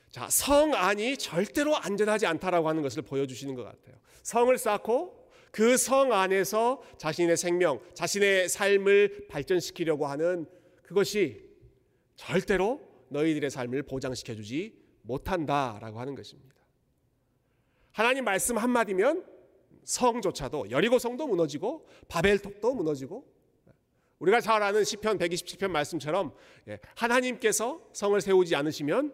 [0.09, 3.97] 자, 성 안이 절대로 안전하지 않다라고 하는 것을 보여주시는 것 같아요.
[4.23, 5.18] 성을 쌓고
[5.51, 10.45] 그 성 안에서 자신의 생명, 자신의 삶을 발전시키려고 하는
[10.83, 11.43] 그것이
[12.15, 16.55] 절대로 너희들의 삶을 보장시켜 주지 못한다라고 하는 것입니다.
[17.91, 19.25] 하나님 말씀 한마디면
[19.83, 23.25] 성조차도 여리고 성도 무너지고 바벨탑도 무너지고
[24.19, 26.33] 우리가 잘 아는 시편 127편 말씀처럼
[26.67, 29.13] 예, 하나님께서 성을 세우지 않으시면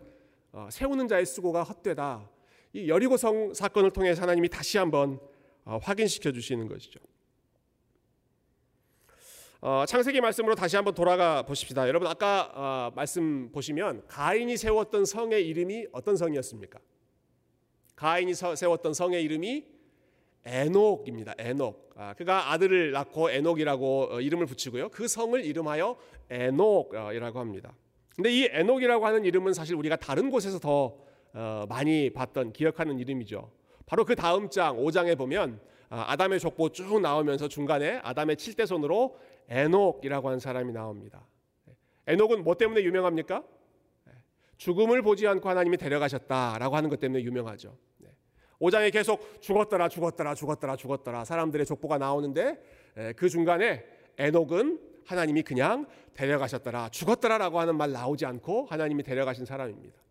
[0.51, 2.29] 어, 세우는 자의 수고가 헛되다.
[2.73, 5.27] 이 여리고 성 사건을 통해 하나님이 다시 한번 어,
[5.65, 6.99] 확인시켜 주시는 것이죠.
[9.61, 11.87] 어, 창세기 말씀으로 다시 한번 돌아가 보십시다.
[11.87, 16.79] 여러분 아까 어, 말씀 보시면 가인이 세웠던 성의 이름이 어떤 성이었습니까?
[17.95, 19.65] 가인이 서, 세웠던 성의 이름이
[20.45, 21.33] 에녹입니다.
[21.39, 21.93] 에녹.
[21.95, 24.89] 아, 그가 아들을 낳고 에녹이라고 어, 이름을 붙이고요.
[24.89, 25.97] 그 성을 이름하여
[26.29, 27.73] 에녹이라고 합니다.
[28.15, 30.97] 근데 이 에녹이라고 하는 이름은 사실 우리가 다른 곳에서 더
[31.33, 33.51] 어, 많이 봤던 기억하는 이름이죠.
[33.85, 39.17] 바로 그 다음 장 5장에 보면 아, 아담의 족보 쭉 나오면서 중간에 아담의 칠대손으로
[39.47, 41.25] 에녹이라고 하는 사람이 나옵니다.
[42.07, 43.43] 에녹은 뭐 때문에 유명합니까?
[44.57, 47.77] 죽음을 보지 않고 하나님이 데려가셨다라고 하는 것 때문에 유명하죠.
[48.61, 52.57] 5장에 계속 죽었더라 죽었더라 죽었더라 죽었더라 사람들의 족보가 나오는데
[53.17, 53.83] 그 중간에
[54.17, 60.04] 에녹은 하나님이 그냥 데려가셨더라 죽었더라라고 하는 말 나오지 않고 하나님이 데려가신 사람입니다.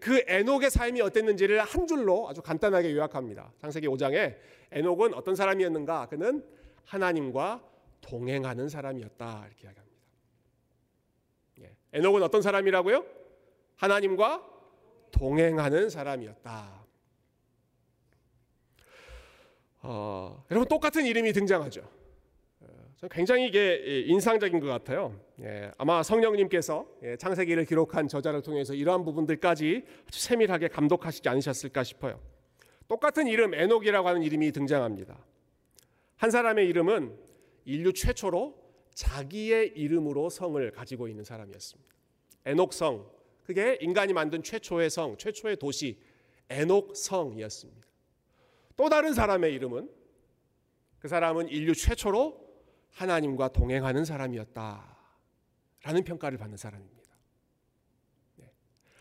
[0.00, 3.52] 그 에녹의 삶이 어땠는지를 한 줄로 아주 간단하게 요약합니다.
[3.60, 4.36] 창세기 5장에
[4.72, 6.06] 에녹은 어떤 사람이었는가?
[6.08, 6.44] 그는
[6.84, 7.62] 하나님과
[8.00, 9.98] 동행하는 사람이었다 이렇게 이야기합니다.
[11.60, 11.76] 예.
[11.92, 13.04] 에녹은 어떤 사람이라고요?
[13.76, 14.44] 하나님과
[15.10, 16.84] 동행하는 사람이었다.
[19.82, 21.88] 어, 여러분 똑같은 이름이 등장하죠.
[23.02, 25.18] 어, 굉장히 이게 인상적인 것 같아요.
[25.40, 32.20] 예, 아마 성령님께서 예, 창세기를 기록한 저자를 통해서 이러한 부분들까지 세밀하게 감독하시지 않으셨을까 싶어요.
[32.86, 35.18] 똑같은 이름 에녹이라고 하는 이름이 등장합니다.
[36.16, 37.16] 한 사람의 이름은
[37.64, 38.54] 인류 최초로
[38.94, 41.94] 자기의 이름으로 성을 가지고 있는 사람이었습니다.
[42.46, 43.10] 에녹성.
[43.42, 45.98] 그게 인간이 만든 최초의 성, 최초의 도시
[46.48, 47.86] 에녹성이었습니다.
[48.76, 49.90] 또 다른 사람의 이름은
[50.98, 52.43] 그 사람은 인류 최초로
[52.94, 54.96] 하나님과 동행하는 사람이었다.
[55.82, 57.12] 라는 평가를 받는 사람입니다.
[58.36, 58.50] 네.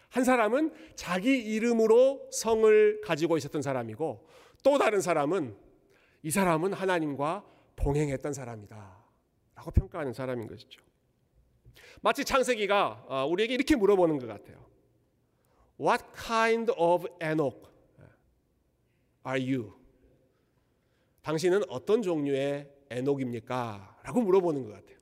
[0.10, 4.28] 한 사람은 자기 이름으로 성을 가지고 있었던 사람이고
[4.64, 5.56] 또 다른 사람은
[6.24, 9.04] 이 사람은 하나님과 동행했던 사람이다.
[9.56, 10.82] 라고 평가하는 사람인 것이죠.
[12.02, 14.66] 마치 창세기가 어, 우리에게 이렇게 물어보는 것 같아요.
[15.80, 17.58] What kind of Enoch
[19.26, 19.74] are you?
[21.22, 23.98] 당신은 어떤 종류의 에녹입니까?
[24.04, 24.98] 라고 물어보는 것 같아요.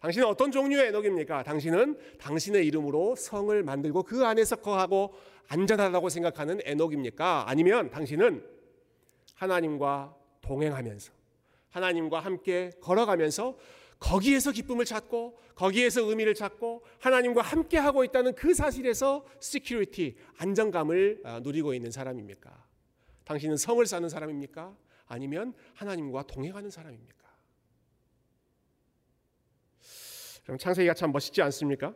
[0.00, 1.44] 당신은 어떤 종류의 에녹입니까?
[1.44, 5.14] 당신은 당신의 이름으로 성을 만들고 그 안에서 거하고
[5.48, 7.44] 안전하다고 생각하는 에녹입니까?
[7.48, 8.44] 아니면 당신은
[9.34, 11.12] 하나님과 동행하면서
[11.70, 13.56] 하나님과 함께 걸어가면서
[13.98, 21.40] 거기에서 기쁨을 찾고 거기에서 의미를 찾고 하나님과 함께 하고 있다는 그 사실에서 security 안정감을 어,
[21.42, 22.50] 누리고 있는 사람입니까?
[23.24, 24.76] 당신은 성을 사는 사람입니까?
[25.06, 27.24] 아니면 하나님과 동행하는 사람입니까?
[30.44, 31.94] 그럼 창세기가 참 멋있지 않습니까?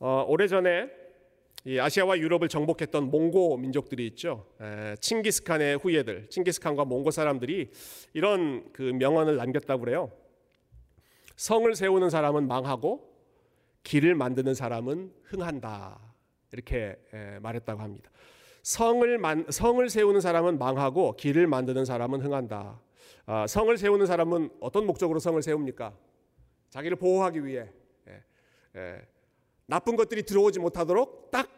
[0.00, 0.90] 어, 오래전에
[1.64, 4.46] 이 아시아와 유럽을 정복했던 몽고 민족들이 있죠.
[4.60, 7.70] 에, 칭기스칸의 후예들, 칭기스칸과 몽고 사람들이
[8.14, 10.12] 이런 그 명언을 남겼다고 그래요.
[11.36, 13.08] 성을 세우는 사람은 망하고
[13.82, 16.00] 길을 만드는 사람은 흥한다.
[16.52, 18.10] 이렇게 에, 말했다고 합니다.
[18.68, 22.78] 성을 만, 성을 세우는 사람은 망하고 길을 만드는 사람은 흥한다.
[23.24, 25.94] 아, 성을 세우는 사람은 어떤 목적으로 성을 세웁니까?
[26.68, 27.70] 자기를 보호하기 위해.
[28.06, 29.02] 에, 에,
[29.64, 31.48] 나쁜 것들이 들어오지 못하도록 딱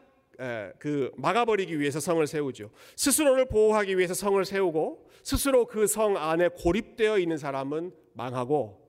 [0.78, 2.70] 그 막아버리기 위해서 성을 세우죠.
[2.96, 8.80] 스스로를 보호하기 위해서 성을 세우고 스스로 그 성 안에 고립되어 있는 사람은 망하고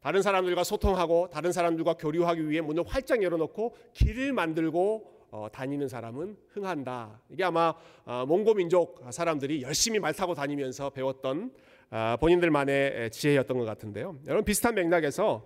[0.00, 6.36] 다른 사람들과 소통하고 다른 사람들과 교류하기 위해 문을 활짝 열어놓고 길을 만들고 어, 다니는 사람은
[6.48, 7.20] 흥한다.
[7.28, 11.52] 이게 아마 어, 몽고 민족 사람들이 열심히 말 타고 다니면서 배웠던
[11.90, 14.16] 어, 본인들만의 지혜였던 것 같은데요.
[14.26, 15.44] 여러분 비슷한 맥락에서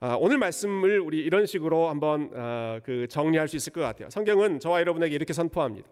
[0.00, 4.08] 아, 오늘 말씀을 우리 이런 식으로 한번 아, 그 정리할 수 있을 것 같아요.
[4.10, 5.88] 성경은 저와 여러분에게 이렇게 선포합니다.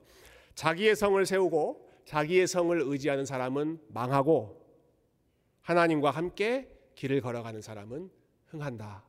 [0.54, 4.64] 자기의 성을 세우고 자기의 성을 의지하는 사람은 망하고
[5.62, 8.08] 하나님과 함께 길을 걸어가는 사람은
[8.46, 9.04] 흥한다.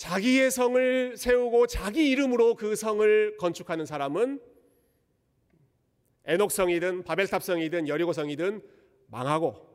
[0.00, 0.08] 예.
[0.08, 4.40] 자기의 성을 세우고 자기 이름으로 그 성을 건축하는 사람은
[6.24, 8.62] 에녹성이든 바벨탑성이든 여리고성이든
[9.08, 9.68] 망하고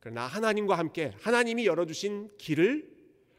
[0.00, 2.90] 그러나 하나님과 함께 하나님이 열어주신 길을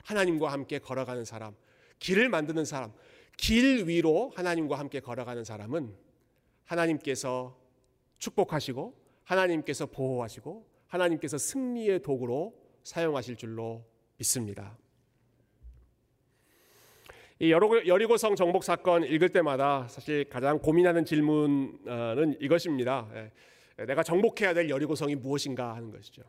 [0.04, 1.56] 하나님과 함께 걸어가는 사람,
[2.00, 2.94] 길을 만드는 사람,
[3.38, 5.94] 길 위로 하나님과 함께 걸어가는 사람은
[6.66, 7.58] 하나님께서
[8.20, 13.84] 축복하시고 하나님께서 보호하시고 하나님께서 승리의 도구로 사용하실 줄로
[14.18, 14.78] 믿습니다.
[17.50, 23.10] 여리고성 정복 사건 읽을 때마다 사실 가장 고민하는 질문은 이것입니다.
[23.16, 26.22] 예, 내가 정복해야 될 여리고성이 무엇인가 하는 것이죠.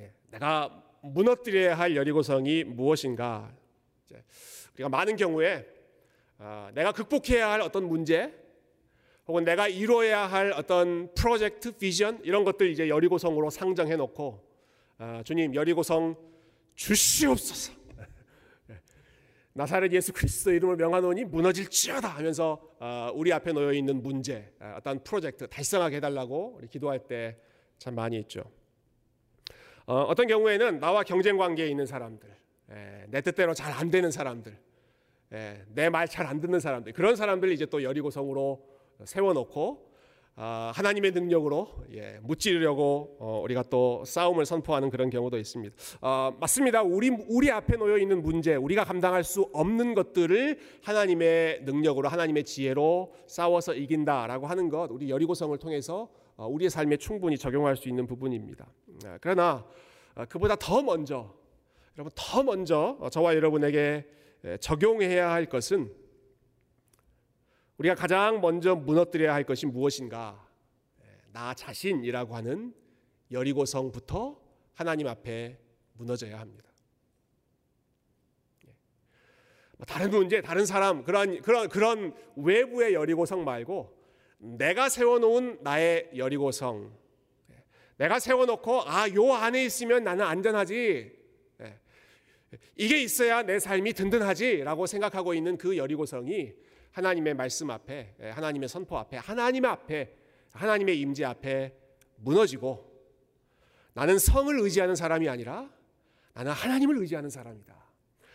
[0.00, 3.52] 예, 내가 무너뜨려야 할 여리고성이 무엇인가?
[4.74, 5.66] 우리가 많은 경우에
[6.38, 8.32] 아, 내가 극복해야 할 어떤 문제,
[9.26, 14.40] 혹은 내가 이루어야 할 어떤 프로젝트, 비전 이런 것들 이제 여리고성으로 상정해 놓고
[14.98, 16.16] 아, 주님 여리고성
[16.76, 17.72] 주시옵소서.
[19.58, 24.76] 예, 나사렛 예수 그리스도 이름을 명하노니 무너질지어다 하면서 아, 우리 앞에 놓여 있는 문제, 아,
[24.78, 27.36] 어떤 프로젝트 달성하게 해달라고 기도할 때
[27.78, 28.42] 참 많이 있죠.
[29.86, 32.28] 어, 어떤 경우에는 나와 경쟁 관계에 있는 사람들,
[32.72, 34.58] 예, 내 뜻대로 잘 안 되는 사람들,
[35.32, 38.64] 예, 내말 잘 안 듣는 사람들, 그런 사람들 이제 또 여리고 성으로
[39.04, 39.87] 세워놓고 아,
[40.38, 45.74] 하나님의 능력으로 예, 무찌르려고 어, 우리가 또 싸움을 선포하는 그런 경우도 있습니다.
[46.00, 46.82] 어, 맞습니다.
[46.82, 53.12] 우리 우리 앞에 놓여 있는 문제, 우리가 감당할 수 없는 것들을 하나님의 능력으로, 하나님의 지혜로
[53.26, 58.66] 싸워서 이긴다라고 하는 것, 우리 여리고성을 통해서 어, 우리의 삶에 충분히 적용할 수 있는 부분입니다.
[59.06, 59.66] 아, 그러나
[60.14, 61.34] 어, 그보다 더 먼저,
[61.96, 64.06] 여러분 더 먼저 어, 저와 여러분에게
[64.44, 65.92] 예, 적용해야 할 것은
[67.78, 70.44] 우리가 가장 먼저 무너뜨려야 할 것이 무엇인가?
[71.00, 72.74] 예, 나 자신이라고 하는
[73.30, 74.40] 여리고성부터
[74.74, 75.58] 하나님 앞에
[75.92, 76.68] 무너져야 합니다.
[78.66, 78.74] 예.
[79.76, 83.96] 뭐 다른 문제, 다른 사람 그런 그런 그런 외부의 여리고성 말고
[84.38, 86.92] 내가 세워놓은 나의 여리고성,
[87.52, 87.64] 예.
[87.96, 91.16] 내가 세워놓고 아 요 안에 있으면 나는 안전하지.
[91.60, 91.80] 예.
[92.74, 96.54] 이게 있어야 내 삶이 든든하지라고 생각하고 있는 그 여리고성이
[96.98, 100.16] 하나님의 말씀 앞에 예, 하나님의 선포 앞에 하나님 앞에
[100.52, 101.72] 하나님의 임재 앞에
[102.16, 102.92] 무너지고
[103.92, 105.70] 나는 성을 의지하는 사람이 아니라
[106.34, 107.74] 나는 하나님을 의지하는 사람이다.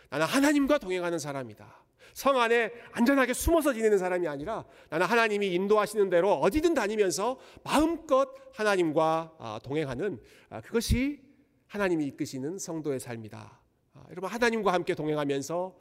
[0.08, 1.84] 나는 하나님과 동행하는 사람이다.
[2.14, 9.34] 성 안에 안전하게 숨어서 지내는 사람이 아니라 나는 하나님이 인도하시는 대로 어디든 다니면서 마음껏 하나님과
[9.38, 11.20] 아, 동행하는 아, 그것이
[11.66, 13.60] 하나님이 이끄시는 성도의 삶이다.
[13.94, 15.76] 아, 여러분 하나님과 함께 동행하면서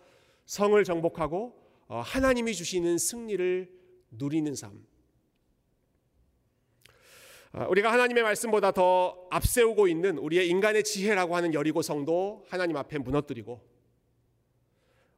[0.46, 3.70] 성을 정복하고 어, 하나님이 주시는 승리를
[4.12, 4.86] 누리는 삶.
[7.56, 12.98] 아, 우리가 하나님의 말씀보다 더 앞세우고 있는 우리의 인간의 지혜라고 하는 여리고 성도 하나님 앞에
[12.98, 13.62] 무너뜨리고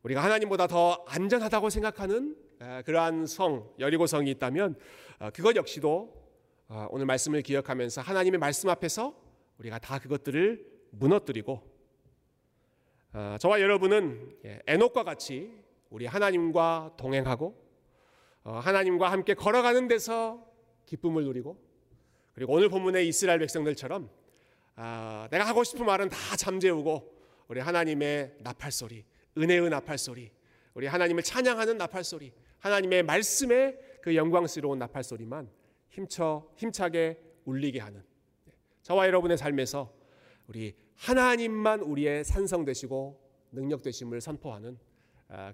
[0.03, 4.75] 우리가 하나님보다 더 안전하다고 생각하는 아, 그러한 성 여리고 성이 있다면
[5.19, 6.25] 아, 그것 역시도
[6.89, 9.15] 오늘 말씀을 기억하면서 하나님의 말씀 앞에서
[9.59, 11.61] 우리가 다 그것들을 무너뜨리고
[13.39, 15.51] 저와 여러분은 예, 에녹과 같이
[15.95, 17.55] 우리 하나님과 동행하고
[18.43, 20.45] 어, 하나님과 함께 걸어가는 데서
[20.85, 21.57] 기쁨을 누리고
[22.33, 24.09] 그리고 오늘 본문의 이스라엘 백성들처럼
[24.75, 27.15] 아, 내가 하고 싶은 말은 다 잠재우고
[27.47, 29.05] 우리 하나님의 나팔 소리,
[29.37, 30.31] 은혜의 나팔 소리,
[30.73, 35.49] 우리 하나님을 찬양하는 나팔 소리, 하나님의 말씀의 그 영광스러운 나팔 소리만
[35.87, 38.03] 힘쳐 힘차게 울리게 하는.
[38.83, 39.93] 저와 여러분의 삶에서
[40.47, 43.17] 우리 하나님만 우리의 산성 되시고
[43.53, 44.94] 능력 되심을 선포하는 아,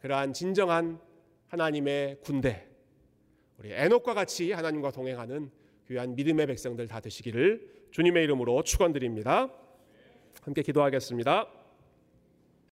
[0.01, 0.99] 그러한 진정한
[1.47, 2.67] 하나님의 군대,
[3.57, 5.51] 우리 에녹과 같이 하나님과 동행하는
[5.87, 9.51] 귀한 믿음의 백성들 다 되시기를 주님의 이름으로 축원드립니다.
[10.41, 11.60] 함께 기도하겠습니다.